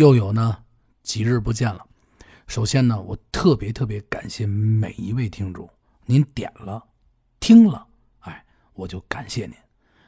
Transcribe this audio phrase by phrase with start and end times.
[0.00, 0.56] 又有呢
[1.02, 1.86] 几日不见了。
[2.46, 5.68] 首先呢，我特别特别感谢每一位听众，
[6.06, 6.82] 您点了、
[7.38, 7.86] 听了，
[8.20, 8.42] 哎，
[8.72, 9.54] 我就感谢您。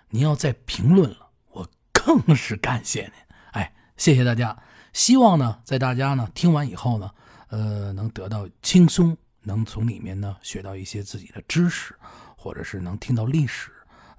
[0.08, 3.12] 您要再评论了，我更是感谢您。
[3.50, 4.58] 哎，谢谢大家。
[4.94, 7.10] 希望呢，在大家呢听完以后呢，
[7.48, 11.94] 呃，能得到轻松，能从里面呢学到一些自己的知识，
[12.34, 13.70] 或者是能听到历史，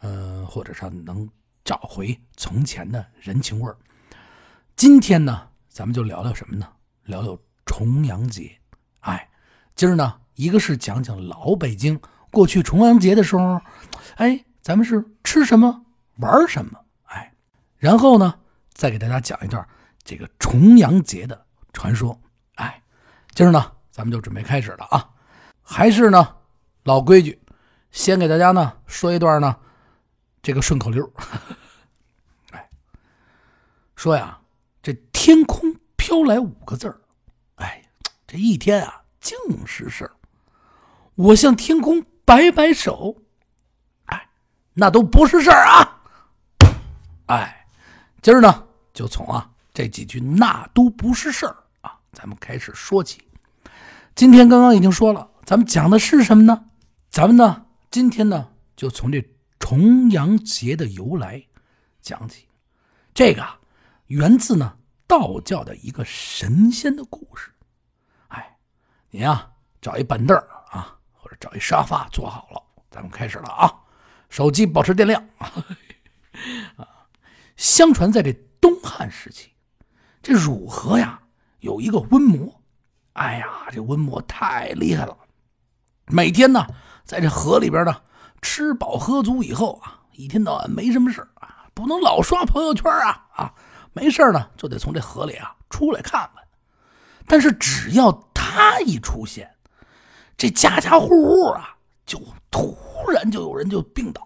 [0.01, 1.27] 呃，或者是能
[1.65, 3.75] 找回从前的人情味儿。
[4.75, 6.67] 今天呢，咱们就聊聊什么呢？
[7.05, 8.55] 聊聊重阳节。
[8.99, 9.27] 哎，
[9.73, 11.99] 今儿呢，一个是讲讲老北京
[12.29, 13.59] 过去重阳节的时候，
[14.17, 15.83] 哎，咱们是吃什么，
[16.17, 17.33] 玩什么，哎，
[17.77, 18.35] 然后呢，
[18.71, 19.67] 再给大家讲一段
[20.03, 21.43] 这个重阳节的
[21.73, 22.21] 传说。
[22.57, 22.79] 哎，
[23.33, 25.09] 今儿呢，咱们就准备开始了啊，
[25.63, 26.35] 还是呢
[26.83, 27.41] 老规矩，
[27.89, 29.57] 先给大家呢说一段呢
[30.43, 31.11] 这个顺口溜。
[32.53, 32.69] 哎，
[33.95, 34.37] 说呀。
[35.25, 36.99] 天空飘来五个字儿，
[37.55, 37.81] 哎，
[38.27, 40.11] 这一天啊尽是事儿。
[41.15, 43.15] 我向天空摆摆手，
[44.07, 44.27] 哎，
[44.73, 46.03] 那都不是事儿啊。
[47.27, 47.65] 哎，
[48.21, 53.25] 今儿呢就从啊这几句那都不是事儿啊，咱们开始说起。
[54.15, 56.65] 今天刚刚已经说了，咱们讲的是什么呢？
[57.09, 59.23] 咱们呢今天呢就从这
[59.57, 61.41] 重阳节的由来
[62.01, 62.45] 讲起。
[63.13, 63.41] 这个。
[64.07, 64.75] 源自呢
[65.07, 67.51] 道教的一个神仙的故事，
[68.29, 68.57] 哎，
[69.09, 69.49] 你呀
[69.81, 70.35] 找一板凳
[70.71, 73.73] 啊，或者找一沙发坐好了，咱们开始了啊，
[74.29, 76.87] 手机保持电量 啊。
[77.55, 79.51] 相传在这东汉时期，
[80.21, 81.21] 这汝河呀
[81.59, 82.61] 有一个瘟魔，
[83.13, 85.15] 哎呀，这瘟魔太厉害了，
[86.07, 86.65] 每天呢
[87.03, 88.01] 在这河里边呢
[88.41, 93.53] 吃饱喝足以后啊，一天到晚没什么事啊，不能老刷朋友圈啊啊。
[93.93, 96.43] 没事呢，就得从这河里啊出来看看。
[97.27, 99.49] 但是只要他一出现，
[100.35, 102.19] 这家家户户啊就
[102.51, 102.75] 突
[103.11, 104.21] 然就有人就病倒，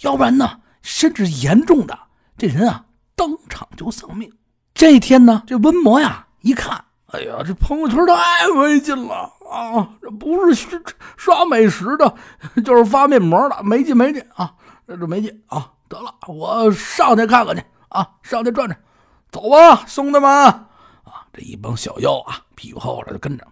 [0.00, 1.96] 要不然呢，甚至严重的
[2.36, 4.32] 这人啊当场就丧命。
[4.74, 9.90] 这天呢，这瘟魔呀一看，哎呀，这朋友圈太没劲了啊！
[10.00, 10.82] 这不是
[11.16, 12.14] 刷美食的，
[12.64, 14.54] 就是发面膜的，没劲没劲啊！
[14.86, 15.72] 这这没劲啊！
[15.88, 17.62] 得了，我上去看看去。
[17.88, 18.78] 啊，上去转转，
[19.30, 20.30] 走吧，兄弟们！
[20.30, 20.66] 啊，
[21.32, 23.46] 这一帮小妖啊，屁股后边就跟着，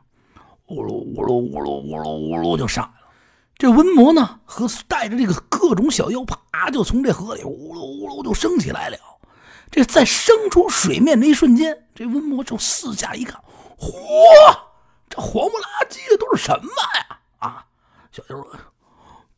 [0.68, 3.06] 呜噜呜噜呜噜呜噜呜噜就上来了。
[3.58, 8.96] 这瘟魔呢，和带着这个各种小妖，啪就从这河里呜噜呜噜就升起来了。
[9.70, 13.38] 这在升出水面那一瞬间，这瘟魔就四下一看，
[13.78, 13.92] 嚯，
[15.10, 17.18] 这黄不拉几的都是什么呀？
[17.38, 17.66] 啊，
[18.12, 18.50] 小妖说：“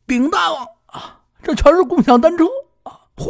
[0.05, 2.45] 禀大王啊，这全是共享单车
[2.83, 3.27] 啊！”嚯！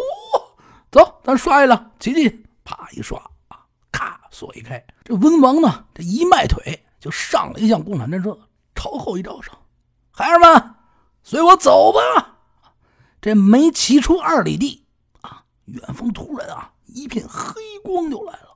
[0.92, 8.38] 走，咱刷一辆，骑骑，啪一刷啊，咔锁一开，这温王呢，这一迈腿就上了一辆共享单车，
[8.76, 9.52] 朝后一招手，
[10.12, 10.76] 孩儿们，
[11.24, 12.36] 随我走吧。
[13.20, 14.86] 这没骑出二里地
[15.22, 18.56] 啊，远方突然啊，一片黑光就来了，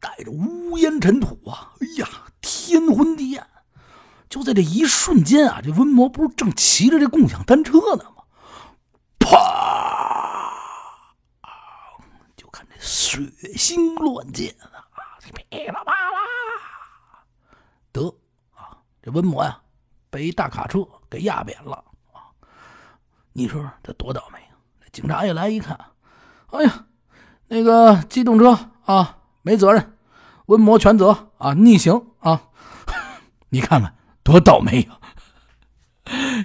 [0.00, 2.08] 带着乌烟尘土啊，哎呀，
[2.40, 3.46] 天昏地暗。
[4.30, 8.22] 就在这一瞬间啊，这温魔不是正骑着这共享单车呢吗？
[9.18, 9.36] 啪！
[12.36, 12.66] 就看
[13.26, 14.86] 血腥乱溅啊，
[15.20, 16.20] 噼里啪啦！
[17.92, 18.14] 得
[18.54, 19.60] 啊，这瘟魔呀，
[20.10, 22.30] 被一大卡车给压扁了啊！
[23.32, 24.56] 你说这多倒霉啊！
[24.92, 25.78] 警察一来一看，
[26.48, 26.86] 哎呀，
[27.48, 29.98] 那个机动车啊，没责任，
[30.46, 32.48] 瘟魔全责啊，逆行啊！
[33.50, 34.98] 你看看多倒霉呀！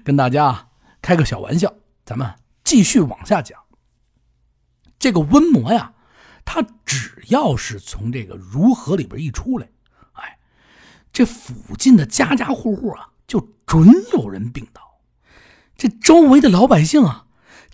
[0.03, 0.69] 跟大家
[1.01, 1.73] 开个小玩笑，
[2.05, 2.35] 咱们。
[2.65, 3.63] 继续往下讲，
[4.97, 5.93] 这个瘟魔呀，
[6.45, 9.67] 他只要是从这个如河里边一出来，
[10.13, 10.37] 哎，
[11.11, 14.81] 这附近的家家户户啊，就准有人病倒。
[15.75, 17.25] 这周围的老百姓啊，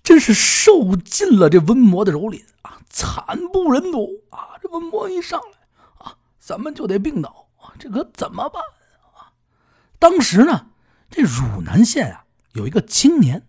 [0.01, 4.57] 真是受尽了这瘟魔的蹂躏啊，惨不忍睹啊！
[4.62, 8.63] 这瘟魔一上来啊，咱们就得病倒啊，这可怎么办
[9.13, 9.33] 啊？
[10.00, 10.67] 当时呢，
[11.12, 13.45] 这汝南县啊，有一个青年。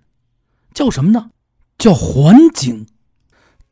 [0.74, 1.30] 叫什么呢？
[1.76, 2.86] 叫桓景。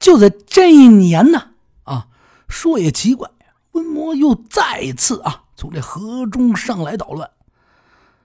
[0.00, 1.50] 就在这一年呢，
[1.85, 2.08] 啊，
[2.49, 3.31] 说也奇怪，
[3.73, 7.31] 瘟魔又再次啊从这河中上来捣乱。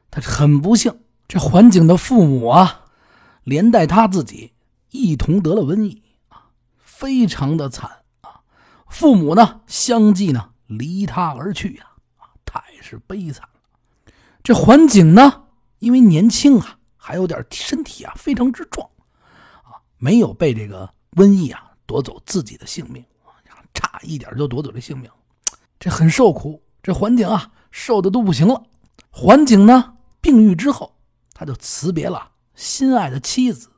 [0.09, 2.85] 他很不幸，这桓景的父母啊，
[3.43, 4.53] 连带他自己
[4.89, 6.49] 一同得了瘟疫啊，
[6.79, 8.39] 非常的惨啊。
[8.87, 11.85] 父母呢，相继呢离他而去呀，
[12.17, 14.13] 啊，太是悲惨了。
[14.41, 15.43] 这桓景呢，
[15.79, 16.79] 因为年轻啊。
[16.97, 18.89] 还有点身体啊，非常之壮，
[19.61, 23.03] 啊，没有被这个瘟疫啊夺走自己的性命，
[23.73, 25.09] 差一点就夺走这性命，
[25.79, 26.61] 这很受苦。
[26.81, 28.63] 这环景啊，受的都不行了。
[29.09, 30.97] 环景呢，病愈之后，
[31.33, 33.69] 他就辞别了心爱的妻子，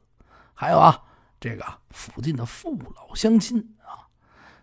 [0.53, 1.01] 还有啊，
[1.39, 4.05] 这个附近的父老乡亲啊，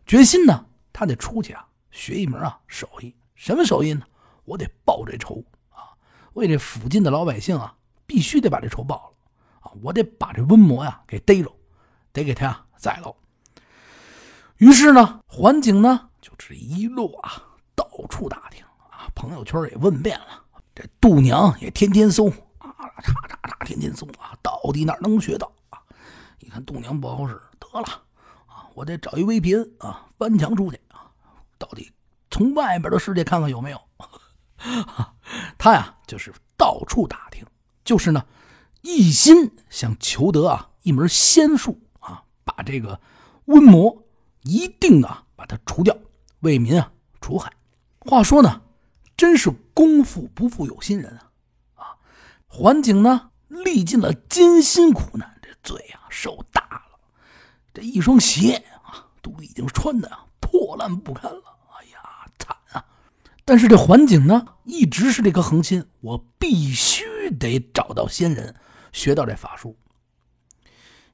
[0.05, 3.15] 决心呢，他得出去啊，学一门啊手艺。
[3.35, 4.05] 什么手艺呢？
[4.45, 5.97] 我得报这仇啊，
[6.35, 7.75] 为这附近的老百姓啊，
[8.07, 11.51] 必须得把这仇报了啊，我得把这瘟魔呀给逮着，
[12.13, 13.17] 得给他呀宰了。
[14.59, 17.43] 于是呢，环景呢，就这一路啊。
[17.75, 20.45] 到处打听啊，朋友圈也问遍了，
[20.75, 22.29] 这度娘也天天搜
[22.59, 22.71] 啊，
[23.03, 25.81] 叉叉叉，天天搜啊，到底哪能学到啊？
[26.41, 27.87] 一看度娘不好使，得了
[28.47, 31.11] 啊，我得找一 VPN 啊，翻墙出去啊，
[31.59, 31.91] 到底
[32.31, 33.81] 从外边的世界看看有没有。
[35.59, 37.45] 他呀，就是到处打听，
[37.85, 38.25] 就是呢，
[38.83, 41.81] 一心想求得啊一门仙术，
[42.57, 43.01] 把这个
[43.47, 44.05] 瘟魔
[44.43, 45.97] 一定啊把它除掉，
[46.41, 47.53] 为民啊除害。
[48.01, 48.63] 话说呢，
[49.17, 51.31] 真是功夫不负有心人啊！
[51.75, 51.97] 啊，
[52.47, 56.99] 环景呢历尽了艰辛苦难，这罪啊受大了，
[57.73, 61.43] 这一双鞋啊都已经穿的啊破烂不堪了。
[61.79, 62.85] 哎呀，惨啊！
[63.45, 68.55] 但是这环景呢一直是这颗恒心，我必须得找到仙人，
[68.93, 69.77] 学到这法术。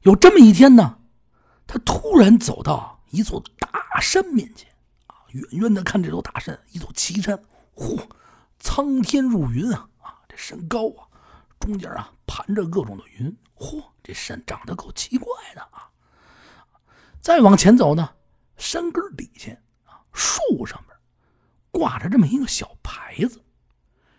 [0.02, 0.98] 有这么一天呢，
[1.70, 4.68] 他突然走到一座大山面前。
[5.06, 7.40] 啊远远的看这座大山，一座奇山，
[7.76, 8.04] 嚯，
[8.58, 9.88] 苍天入云啊！
[10.02, 11.06] 啊，这山高啊，
[11.60, 15.88] 中间啊盘着各种的云，嚯，这山长得够奇怪的啊！
[17.20, 18.10] 再往前走呢，
[18.56, 19.52] 山根底下
[19.84, 20.96] 啊，树上面
[21.70, 23.40] 挂着这么一个小牌子，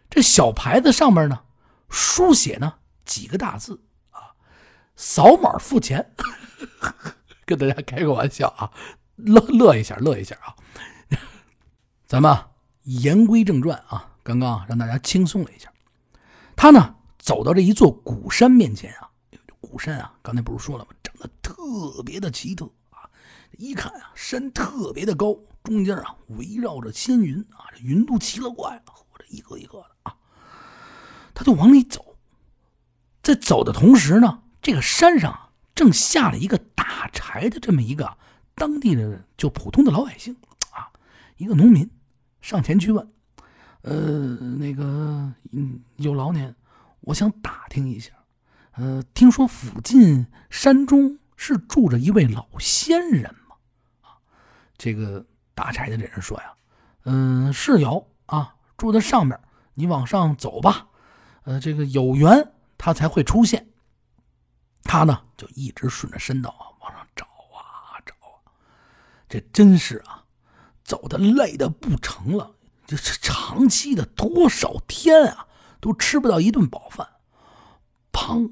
[0.09, 1.43] 这小牌子上面呢，
[1.89, 4.31] 书写呢几个大字啊，
[4.95, 6.15] 扫码付钱，
[7.45, 8.71] 跟大家开个玩笑啊，
[9.15, 10.55] 乐乐一下，乐一下啊。
[12.05, 12.37] 咱们
[12.83, 15.71] 言归正传啊，刚刚让大家轻松了一下。
[16.55, 20.91] 他呢走到这一座古山面前啊，这古山啊，刚才不是说了吗？
[21.01, 23.09] 长得特别的奇特啊！
[23.57, 30.15] 一看啊，山特别的高，中间啊围绕着仙云啊，这云都奇了怪了，这一个一个的啊。
[31.33, 32.17] 他就往里走，
[33.23, 36.57] 在走的同时呢，这个山上正下了一个
[37.01, 38.15] 打柴的这么一个
[38.53, 40.37] 当地的就普通的老百姓
[40.69, 40.91] 啊，
[41.37, 41.89] 一个农民。
[42.41, 43.11] 上前去问
[43.81, 44.83] ：“呃，那个，
[45.51, 46.53] 嗯，有劳您，
[46.99, 48.11] 我想打听一下，
[48.73, 53.55] 呃，听说附近山中是住着一位老仙人吗？”
[54.01, 54.21] 啊，
[54.77, 55.25] 这个
[55.55, 56.53] 打柴的这人说呀
[57.05, 59.39] ：“嗯，是有啊，住在上面，
[59.73, 60.87] 你往上走吧，
[61.45, 63.67] 呃，这个有缘他才会出现。”
[64.83, 66.70] 他呢就一直顺着山道啊，
[69.31, 70.19] 这真是啊。
[70.83, 72.55] 走的累的不成了，
[72.85, 75.47] 这是长期的多少天啊，
[75.79, 77.07] 都吃不到一顿饱饭，
[78.11, 78.51] 砰，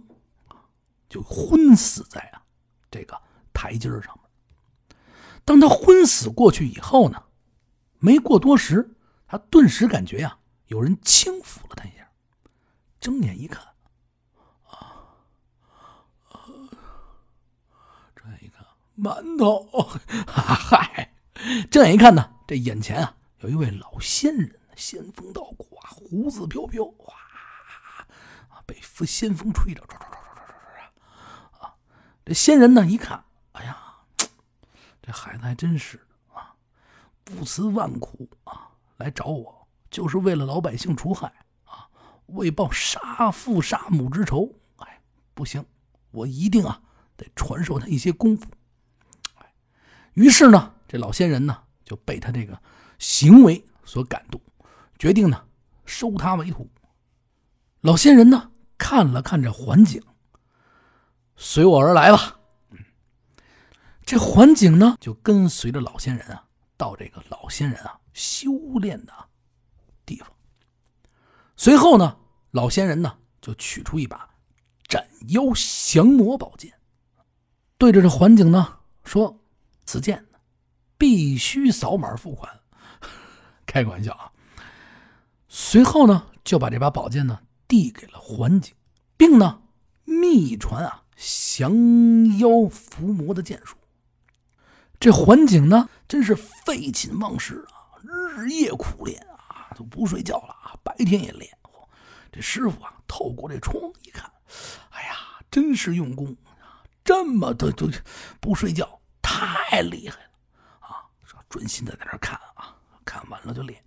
[1.10, 2.44] 就昏死在啊
[2.90, 3.22] 这个
[3.52, 4.98] 台阶上面。
[5.44, 7.24] 当他昏死过去以后呢，
[7.98, 8.96] 没过多时，
[9.28, 10.38] 他顿时感觉呀，
[10.68, 12.10] 有人轻抚了他一下，
[13.02, 13.62] 睁眼一看，
[14.68, 15.12] 啊，
[18.16, 18.66] 睁眼一看，
[19.02, 19.68] 馒头，
[20.28, 21.14] 嗨。
[21.72, 27.14] 这样一看呢，这眼前啊有一位老仙人，仙风道骨啊，胡子飘飘，哇
[28.50, 31.74] 啊，被仙风吹着，唰唰唰唰唰唰啊！
[32.26, 33.78] 这仙人呢一看，哎呀，
[35.02, 36.54] 这孩子还真是啊，
[37.24, 41.34] 不辞万苦啊来找我，就是为了老百姓除害
[41.64, 41.88] 啊，
[42.26, 44.54] 为报杀父杀母之仇。
[44.76, 45.02] 哎，
[45.34, 45.66] 不行，
[46.12, 46.82] 我一定啊
[47.16, 48.46] 得传授他一些功夫。
[50.20, 50.74] 于是呢。
[50.92, 52.60] 这老仙人呢，就被他这个
[52.98, 54.42] 行为所感动，
[54.98, 55.46] 决定呢
[55.86, 56.68] 收他为徒。
[57.82, 60.02] 老仙人呢看了看这环境，
[61.36, 62.40] 随我而来吧。
[64.04, 66.44] 这环境呢就跟随着老仙人啊，
[66.76, 69.14] 到这个老仙人啊修炼的
[70.08, 70.28] 地方。
[71.56, 72.18] 随后呢，
[72.50, 74.28] 老仙人呢就取出一把
[74.88, 76.74] 斩妖降魔宝剑，
[77.78, 79.39] 对着这环境呢说
[79.90, 80.26] ：“此剑。”
[81.00, 82.60] 必须扫码付款，
[83.66, 84.30] 开个玩笑啊！
[85.48, 88.74] 随后呢，就把这把宝剑呢递给了环景，
[89.16, 89.62] 并呢
[90.04, 91.72] 秘传啊降
[92.38, 93.78] 妖伏魔的剑术。
[95.00, 101.50] 这环景呢真是废寝忘食啊，日夜苦练啊，都不睡觉了啊，白天也练。
[102.30, 104.30] 这师傅啊，透过这窗一看，
[104.90, 105.16] 哎呀，
[105.50, 107.90] 真是用功啊，这么的都
[108.42, 108.99] 不睡觉。
[109.40, 110.30] 太厉害了
[110.82, 111.08] 啊！
[111.24, 113.82] 说专心的在那看啊，看完了就练。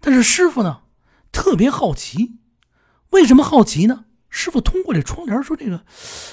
[0.00, 0.82] 但是师傅呢，
[1.32, 2.38] 特别好奇，
[3.10, 4.04] 为什么好奇呢？
[4.30, 5.84] 师傅通过这窗帘说：“这个，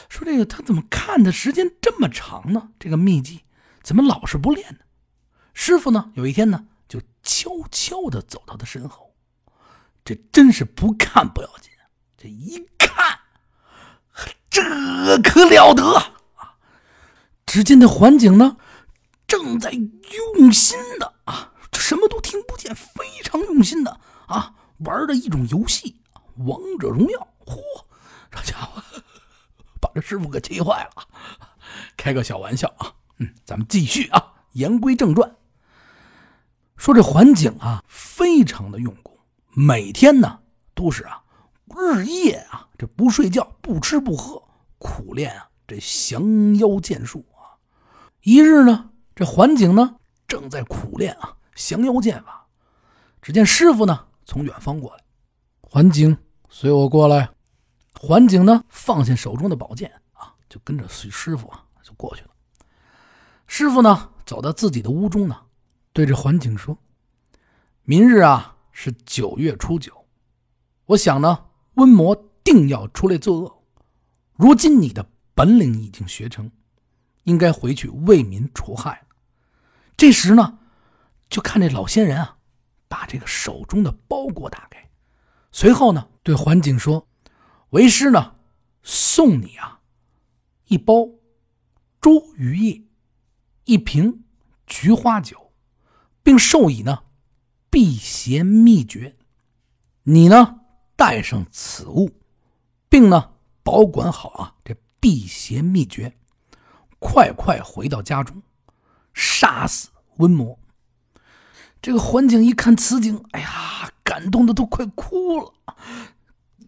[0.10, 2.70] 说这个，他怎么看的时间这么长呢？
[2.78, 3.46] 这个秘籍
[3.82, 4.80] 怎么老是不练呢？”
[5.56, 9.16] 师傅呢，有一天呢，就悄悄的走到他身后，
[10.04, 11.72] 这真是不看不要紧，
[12.18, 13.18] 这一看，
[14.50, 14.62] 这
[15.22, 16.15] 可了得！
[17.56, 18.58] 只见这环境呢，
[19.26, 23.98] 正在用心的啊，什么都听不见，非常用心的
[24.28, 25.96] 啊，玩的一种游戏——
[26.46, 27.28] 王者荣耀。
[27.46, 27.56] 嚯，
[28.30, 28.82] 这家伙
[29.80, 31.08] 把这师傅给气坏了。
[31.96, 35.34] 开个小玩笑啊，嗯，咱们继续啊，言归正传。
[36.76, 39.18] 说这环境啊，非常的用功，
[39.54, 40.40] 每天呢
[40.74, 41.24] 都是啊，
[41.74, 44.44] 日夜啊，这不睡觉，不吃不喝，
[44.78, 47.26] 苦练啊这降妖剑术。
[48.26, 52.48] 一日呢，这环景呢正在苦练啊降妖剑法，
[53.22, 55.04] 只见师傅呢从远方过来，
[55.62, 56.18] 环景
[56.50, 57.30] 随我过来。
[57.94, 62.32] 环景呢放下手中的宝剑啊，就跟着随师傅啊就过去了。
[63.46, 65.42] 师傅呢走到自己的屋中呢。
[65.94, 66.76] 对着环景说
[67.86, 70.08] ：“明日啊是九月初九，
[70.88, 73.64] 我想呢，瘟魔定要出来作恶。
[74.34, 76.52] 如今你的本领已经学成，
[77.26, 79.06] 应该回去为民除害。”
[79.96, 80.58] 这时呢，
[81.30, 82.38] 就看这老仙人啊，
[82.88, 84.90] 把这个手中的包裹打开，
[85.52, 87.08] 随后呢，对环景说
[87.72, 88.36] ：“为师呢，
[88.82, 89.82] 送你啊
[90.68, 90.96] 一包
[92.02, 92.84] 茱萸叶，
[93.66, 94.24] 一瓶
[94.66, 95.42] 菊花酒。”
[96.26, 97.04] 并授以呢
[97.70, 99.16] 辟邪秘诀，
[100.02, 100.62] 你呢
[100.96, 102.20] 带上此物，
[102.90, 106.18] 并呢保管好啊这辟邪秘诀，
[107.08, 108.42] 快快回到家中，
[109.14, 110.58] 杀死瘟魔。
[111.80, 115.54] 这个环景一看此景，哎呀，感动的都快哭了，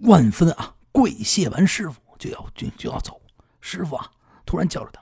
[0.02, 3.20] 万分啊跪谢完师傅就要就就要走。
[3.62, 4.12] 师傅啊
[4.46, 5.02] 突然叫着他：“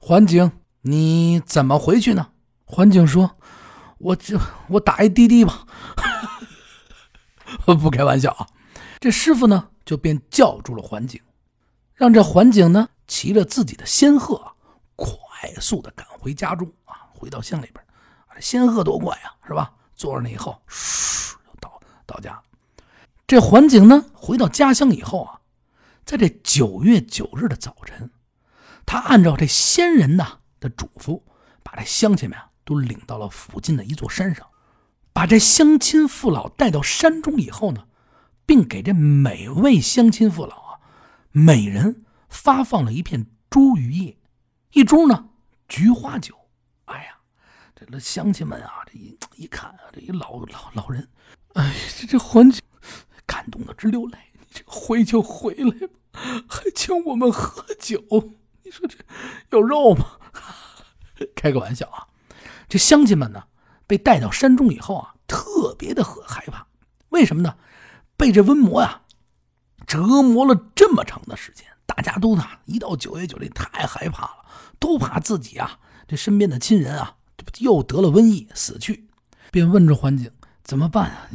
[0.00, 0.50] 环景，
[0.80, 2.30] 你怎么回去呢？”
[2.64, 3.36] 环景说。
[3.98, 4.36] 我就
[4.66, 5.64] 我打一滴滴吧，
[7.80, 8.48] 不开玩笑啊！
[8.98, 11.20] 这师傅呢，就便叫住了环境，
[11.94, 14.51] 让这环境呢骑着自己的仙鹤，
[15.02, 17.10] 快速的赶回家中啊！
[17.12, 17.84] 回到乡里边，
[18.40, 19.74] 仙鹤多快啊，是吧？
[19.96, 22.40] 坐上那以后，唰到到家。
[23.26, 25.40] 这环景呢，回到家乡以后啊，
[26.04, 28.12] 在这九月九日的早晨，
[28.86, 31.22] 他按照这仙人呐的嘱咐，
[31.64, 32.50] 把这乡亲们啊。
[32.64, 34.46] 都领到了附近的一座山上，
[35.12, 37.88] 把这乡亲父老带到山中以后呢，
[38.46, 40.78] 并给这每位乡亲父老啊，
[41.32, 44.16] 每人发放了一片茱萸叶，
[44.72, 45.28] 一株呢
[45.68, 46.34] 菊花酒。
[46.86, 47.14] 哎呀，
[47.74, 51.08] 这个乡亲们啊，这一一看啊，这一老老老人，
[51.54, 52.62] 哎，这这环境
[53.26, 54.18] 感动的直流泪。
[54.32, 55.94] 你这回就回来吧，
[56.48, 58.02] 还请我们喝酒，
[58.62, 58.98] 你说这
[59.50, 60.18] 有肉吗？
[61.36, 62.08] 开个玩笑啊。
[62.68, 63.44] 这乡亲们呢，
[63.86, 66.66] 被带到山中以后啊，特别的害怕。
[67.10, 67.56] 为什么呢？
[68.16, 69.02] 被这瘟魔呀
[69.86, 74.41] 折磨了这么长的时间，大家都呢一到九月九这太害怕了，
[74.82, 77.16] 都怕自己啊这身边的亲人啊
[77.58, 79.06] 又得了瘟疫死去，
[79.52, 80.28] 便问着环景
[80.64, 81.30] 怎么办啊？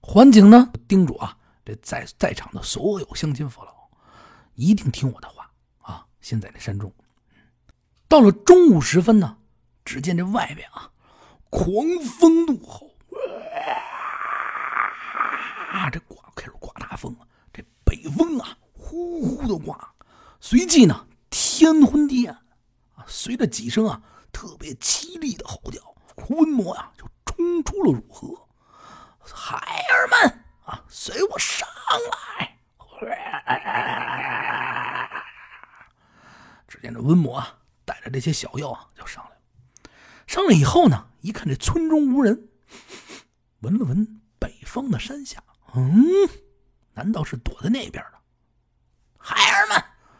[0.00, 3.72] 环景呢叮嘱啊，这在在场的所有乡亲父老
[4.54, 6.04] 一定听我的话啊！
[6.20, 6.92] 先在这山中，
[8.06, 9.38] 到了中午时分呢。
[9.84, 10.90] 只见这外边啊，
[11.48, 11.86] 狂
[12.18, 12.90] 风怒吼，
[15.70, 19.78] 啊，这刮开始刮大风了，这北风啊，呼呼的刮，
[20.40, 22.36] 随即呢，天昏地暗，
[23.06, 25.80] 随着几声啊特别凄厉的吼叫，
[26.16, 28.48] 瘟魔啊就冲出了汝河，
[29.20, 29.56] 孩
[29.92, 31.68] 儿们啊，随我上
[32.10, 32.58] 来！
[36.66, 39.36] 只见这瘟魔啊，带着这些小妖啊，就上来了。
[40.26, 42.48] 上来以后呢，一看这村中无人，
[43.60, 45.42] 闻了闻北方的山下，
[45.74, 46.04] 嗯，
[46.94, 48.04] 难道是躲在那边？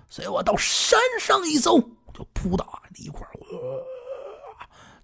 [0.08, 1.78] 随我到山上一搜，
[2.14, 3.26] 就扑到啊一块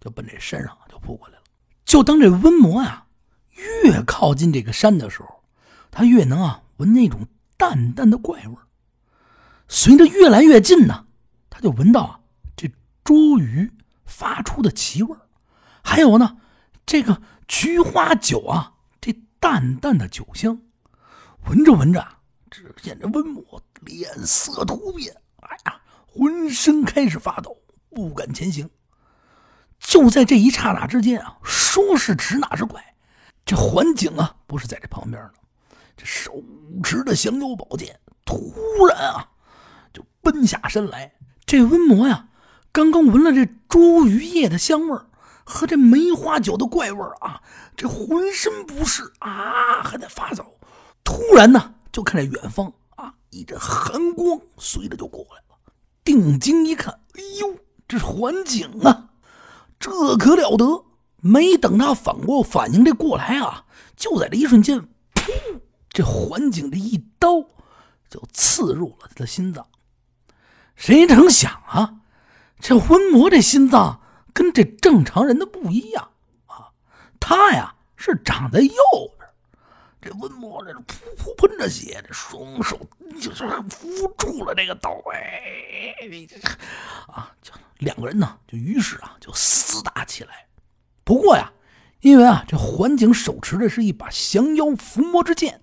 [0.00, 1.42] 就奔这山上就扑过来了。
[1.84, 3.06] 就当这瘟魔啊
[3.50, 5.42] 越靠近这个山的时候，
[5.90, 8.56] 他越能啊闻那种淡淡的怪味
[9.68, 11.06] 随着越来越近呢，
[11.50, 12.20] 他就闻到啊
[12.56, 12.68] 这
[13.04, 13.70] 茱萸。
[14.04, 15.16] 发出的气味
[15.82, 16.36] 还有呢，
[16.84, 20.60] 这个菊花酒啊，这淡淡的酒香，
[21.46, 22.06] 闻着闻着，
[22.50, 23.42] 只见这温魔
[23.84, 27.56] 脸色突变，哎呀，浑身开始发抖，
[27.90, 28.68] 不敢前行。
[29.78, 32.94] 就在这一刹那之间啊，说时迟那时快，
[33.44, 35.30] 这环境啊不是在这旁边呢，
[35.96, 36.32] 这手
[36.84, 38.54] 持的降妖宝剑突
[38.88, 39.28] 然啊
[39.92, 41.12] 就奔下身来。
[41.44, 42.28] 这温魔呀，
[42.70, 44.98] 刚刚闻了这茱萸叶的香味
[45.44, 47.42] 和这梅花酒的怪味啊，
[47.76, 50.56] 这浑身不适啊，还在发抖。
[51.02, 52.72] 突然呢，就看着远方，
[53.32, 55.58] 一阵寒光随着就过来了。
[56.04, 57.56] 定睛一看，哎呦，
[57.88, 59.10] 这是环景啊！
[59.80, 60.84] 这可了得！
[61.16, 63.64] 没等他反过反应这过来啊，
[63.96, 64.80] 就在这一瞬间，
[65.14, 65.60] 噗！
[65.88, 67.40] 这环景这一刀
[68.10, 69.66] 就刺入了他的心脏。
[70.74, 72.00] 谁成想啊，
[72.60, 74.00] 这魂魔这心脏
[74.32, 76.10] 跟这正常人的不一样
[76.46, 76.74] 啊，
[77.18, 78.72] 他呀是长在右
[79.16, 79.21] 边。
[80.02, 80.82] 这温魔这噗
[81.16, 82.76] 噗喷着血，这双手
[83.20, 85.94] 就是扶住了这个刀，哎，
[87.06, 90.48] 啊，就两个人呢，就于是啊，就厮打起来。
[91.04, 91.52] 不过呀，
[92.00, 95.60] 因为啊，这环景手持的是一把降妖伏魔之剑，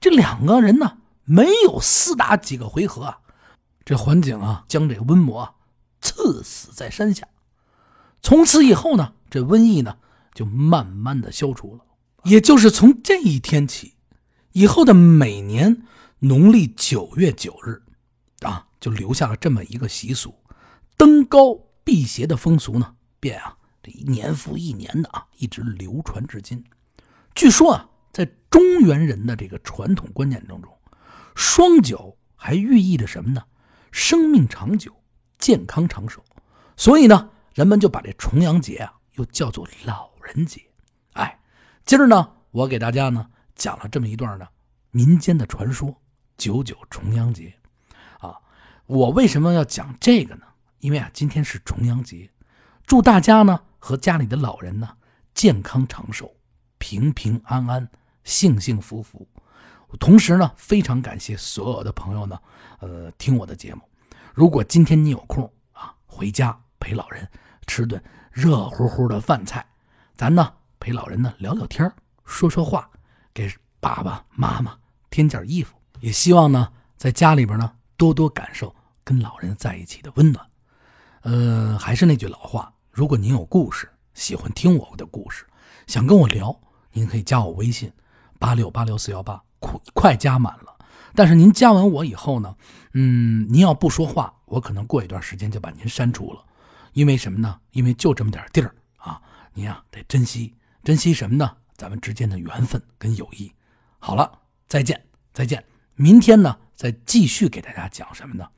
[0.00, 3.20] 这两个人呢，没有厮打几个回合啊，
[3.84, 5.54] 这环景啊，将这个温魔
[6.00, 7.28] 刺死在山下。
[8.20, 9.96] 从此以后呢，这瘟疫呢，
[10.34, 11.84] 就慢慢的消除了。
[12.28, 13.94] 也就是从这一天起，
[14.52, 15.82] 以后的每年
[16.18, 17.82] 农历九月九日，
[18.40, 20.34] 啊，就留下了这么一个习俗，
[20.98, 21.54] 登高
[21.84, 26.62] 辟邪的风俗呢，便啊，这一年复一年的啊，一直流传至今。
[27.34, 30.70] 据说啊，在中原人的这个传统观念当中，
[31.34, 33.42] 双九还寓意着什么呢？
[33.90, 34.92] 生命长久，
[35.38, 36.22] 健康长寿。
[36.76, 40.67] 所以呢，人们就把这重阳节啊，又叫做老人节。
[41.88, 44.46] 今儿呢，我给大家呢讲了这么一段呢
[44.90, 46.02] 民间的传说——
[46.36, 47.50] 九九重阳节。
[48.18, 48.36] 啊，
[48.84, 50.42] 我为什么要讲这个呢？
[50.80, 52.30] 因为啊，今天是重阳节，
[52.84, 54.86] 祝大家呢和家里的老人呢
[55.32, 56.30] 健康长寿、
[56.76, 57.88] 平平安安、
[58.22, 59.26] 幸幸福福。
[59.98, 62.38] 同时呢，非常感谢所有的朋友呢，
[62.80, 63.80] 呃，听我的节目。
[64.34, 67.26] 如果今天你有空啊，回家陪老人
[67.66, 67.98] 吃顿
[68.30, 69.64] 热乎乎的饭菜，
[70.14, 70.52] 咱呢。
[70.88, 71.92] 陪老人呢聊聊天
[72.24, 72.88] 说说话，
[73.34, 73.46] 给
[73.78, 74.74] 爸爸妈妈
[75.10, 78.74] 添件衣服，也希望呢在家里边呢多多感受
[79.04, 80.46] 跟老人在一起的温暖。
[81.20, 85.44] 呃，还是那句老话，如果您有故事，喜欢听我的故事，
[85.86, 86.58] 想跟我聊，
[86.92, 87.92] 您可以加我微信
[88.38, 90.74] 八六八六四幺八，快快加满了。
[91.14, 92.56] 但是您加完我以后呢，
[92.94, 96.42] 嗯，您要不说话，我可能过一段时间就把您删除了。
[96.94, 97.60] 因为什么呢？
[97.72, 99.20] 因为就这么点地儿啊，
[99.52, 100.54] 您啊得珍惜。
[100.82, 101.56] 珍惜什么呢？
[101.76, 103.52] 咱们之间的缘分跟友谊。
[103.98, 105.64] 好了，再见，再见。
[105.94, 108.48] 明天呢，再继续给大家讲什么呢？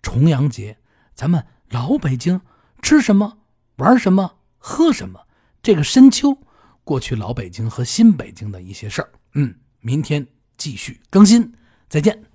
[0.00, 0.78] 重阳节，
[1.14, 2.40] 咱们老北京
[2.80, 3.38] 吃什么，
[3.76, 5.26] 玩什么，喝什么？
[5.62, 6.38] 这个深秋，
[6.84, 9.12] 过去老北京和新北京的一些事儿。
[9.34, 11.54] 嗯，明天继续更新，
[11.88, 12.31] 再见。